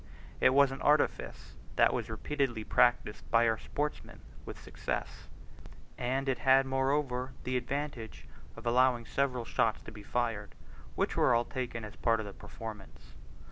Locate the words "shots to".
9.45-9.91